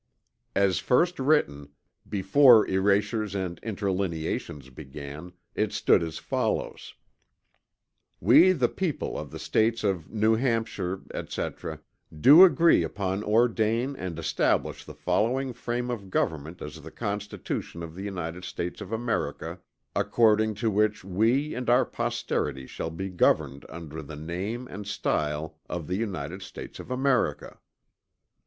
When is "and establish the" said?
13.95-14.95